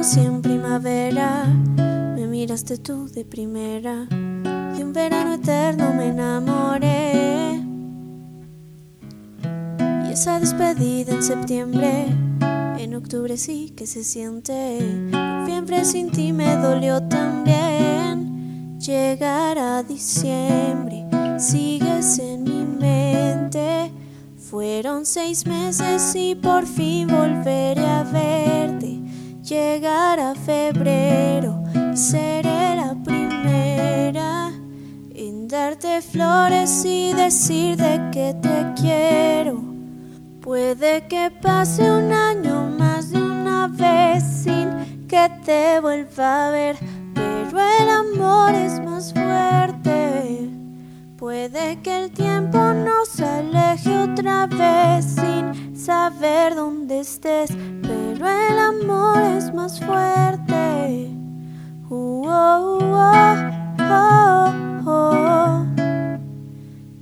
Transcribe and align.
conocí 0.00 0.20
en 0.20 0.40
primavera, 0.40 1.44
me 1.44 2.26
miraste 2.26 2.78
tú 2.78 3.10
de 3.10 3.22
primera, 3.22 4.06
y 4.10 4.82
un 4.82 4.94
verano 4.94 5.34
eterno 5.34 5.92
me 5.92 6.08
enamoré. 6.08 7.60
Y 10.08 10.10
esa 10.10 10.40
despedida 10.40 11.12
en 11.12 11.22
septiembre, 11.22 12.06
en 12.78 12.94
octubre 12.94 13.36
sí 13.36 13.74
que 13.76 13.86
se 13.86 14.02
siente. 14.02 14.80
Noviembre 15.10 15.84
sin 15.84 16.10
ti 16.10 16.32
me 16.32 16.56
dolió 16.56 17.02
también. 17.02 18.78
Llegar 18.78 19.58
a 19.58 19.82
diciembre, 19.82 21.04
sigues 21.38 22.18
en 22.18 22.44
mi 22.44 22.64
mente. 22.64 23.92
Fueron 24.38 25.04
seis 25.04 25.46
meses 25.46 26.14
y 26.16 26.34
por 26.36 26.64
fin 26.64 27.06
volveré 27.06 27.84
a 27.84 28.02
verte. 28.04 28.19
Darte 35.80 36.02
flores 36.02 36.84
y 36.84 37.12
decir 37.12 37.76
de 37.76 38.00
que 38.12 38.34
te 38.34 38.80
quiero. 38.80 39.62
Puede 40.40 41.06
que 41.06 41.30
pase 41.30 41.90
un 41.90 42.12
año 42.12 42.70
más 42.78 43.10
de 43.10 43.18
una 43.22 43.68
vez 43.68 44.22
sin 44.22 45.06
que 45.08 45.30
te 45.44 45.80
vuelva 45.80 46.48
a 46.48 46.50
ver, 46.50 46.76
pero 47.14 47.58
el 47.60 47.88
amor 47.88 48.54
es 48.54 48.80
más 48.80 49.12
fuerte. 49.12 50.50
Puede 51.16 51.80
que 51.82 52.04
el 52.04 52.10
tiempo 52.10 52.58
nos 52.58 53.20
aleje 53.20 53.96
otra 53.96 54.46
vez 54.46 55.04
sin 55.04 55.76
saber 55.76 56.54
dónde 56.54 57.00
estés, 57.00 57.50
pero 57.82 58.28
el 58.28 58.58
amor 58.58 59.20
es 59.36 59.52
más 59.54 59.80
fuerte. 59.80 60.39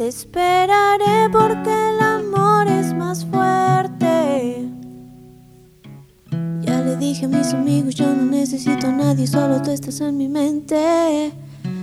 Te 0.00 0.08
esperaré 0.08 1.28
porque 1.30 1.70
el 1.70 2.00
amor 2.00 2.66
es 2.68 2.94
más 2.94 3.26
fuerte. 3.26 4.66
Ya 6.62 6.80
le 6.80 6.96
dije 6.96 7.26
a 7.26 7.28
mis 7.28 7.52
amigos, 7.52 7.96
yo 7.96 8.06
no 8.06 8.24
necesito 8.24 8.86
a 8.86 8.92
nadie, 8.92 9.26
solo 9.26 9.60
tú 9.60 9.70
estás 9.70 10.00
en 10.00 10.16
mi 10.16 10.26
mente. 10.26 11.34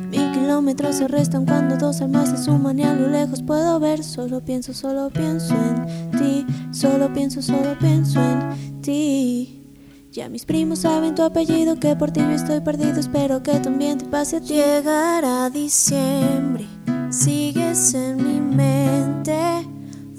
Mil 0.09 0.31
kilómetros 0.31 0.95
se 0.95 1.07
restan 1.07 1.45
cuando 1.45 1.77
dos 1.77 2.01
almas 2.01 2.29
se 2.29 2.43
suman 2.43 2.79
y 2.79 2.83
a 2.85 2.95
lo 2.95 3.07
lejos 3.07 3.43
puedo 3.43 3.79
ver. 3.79 4.03
Solo 4.03 4.43
pienso, 4.43 4.73
solo 4.73 5.11
pienso 5.11 5.53
en 5.53 6.09
ti. 6.17 6.43
Solo 6.71 7.13
pienso, 7.13 7.43
solo 7.43 7.77
pienso 7.79 8.19
en 8.19 8.81
ti. 8.81 9.63
Ya 10.11 10.27
mis 10.27 10.43
primos 10.43 10.79
saben 10.79 11.13
tu 11.13 11.21
apellido, 11.21 11.79
que 11.79 11.95
por 11.95 12.09
ti 12.09 12.21
yo 12.21 12.31
estoy 12.31 12.61
perdido. 12.61 12.99
Espero 12.99 13.43
que 13.43 13.59
también 13.59 13.99
te 13.99 14.05
pase 14.05 14.37
a 14.37 14.41
ti. 14.41 14.55
Llegará 14.55 15.51
diciembre, 15.51 16.65
sigues 17.09 17.93
en 17.93 18.17
mi 18.17 18.39
mente. 18.39 19.67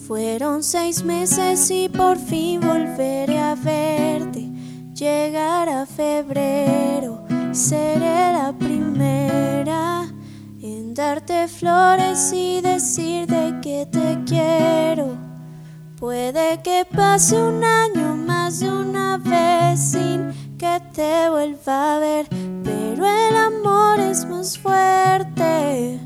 Fueron 0.06 0.62
seis 0.62 1.04
meses 1.04 1.70
y 1.70 1.88
por 1.88 2.16
fin 2.16 2.60
volveré 2.60 3.38
a 3.38 3.54
verte. 3.54 4.48
Llegará 4.94 5.86
febrero, 5.86 7.24
seré 7.52 8.32
la 8.32 8.54
primera 8.58 10.06
en 10.60 10.94
darte 10.94 11.46
flores 11.46 12.32
y 12.32 12.60
decir 12.60 13.26
de 13.26 13.60
que 13.60 13.86
te 13.86 14.18
quiero. 14.26 15.16
Puede 15.98 16.60
que 16.62 16.84
pase 16.84 17.36
un 17.36 17.62
año 17.62 18.16
más 18.16 18.60
de 18.60 18.70
una 18.70 19.18
vez 19.18 19.78
sin 19.78 20.32
que 20.58 20.80
te 20.92 21.28
vuelva 21.28 21.96
a 21.96 21.98
ver, 21.98 22.26
pero 22.64 23.06
el 23.06 23.36
amor 23.36 24.00
es 24.00 24.24
más 24.24 24.58
fuerte. 24.58 26.00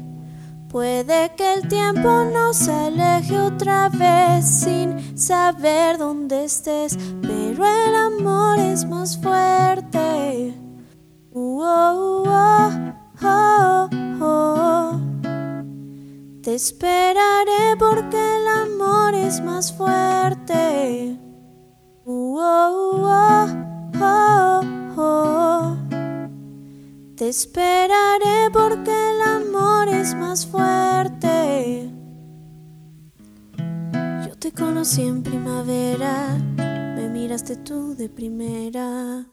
Puede 0.72 1.34
que 1.36 1.52
el 1.52 1.68
tiempo 1.68 2.24
nos 2.32 2.66
aleje 2.66 3.38
otra 3.38 3.90
vez 3.90 4.46
sin 4.46 5.18
saber 5.18 5.98
dónde 5.98 6.44
estés, 6.44 6.96
pero 7.20 7.62
el 7.66 7.94
amor 7.94 8.58
es 8.58 8.86
más 8.86 9.20
fuerte. 9.20 10.54
Uh, 11.30 11.62
oh, 11.62 12.24
oh, 12.26 12.70
oh, 13.22 13.88
oh. 14.22 15.00
Te 16.42 16.54
esperaré 16.54 17.76
porque 17.78 18.16
el 18.16 18.72
amor 18.72 19.14
es 19.14 19.42
más 19.42 19.70
fuerte. 19.76 21.18
Uh, 22.06 23.61
Te 27.22 27.28
esperaré 27.28 28.50
porque 28.52 28.90
el 28.90 29.20
amor 29.20 29.86
es 29.86 30.12
más 30.12 30.44
fuerte. 30.44 31.88
Yo 34.26 34.36
te 34.40 34.50
conocí 34.50 35.02
en 35.02 35.22
primavera, 35.22 36.36
me 36.56 37.08
miraste 37.08 37.54
tú 37.54 37.94
de 37.94 38.08
primera. 38.08 39.24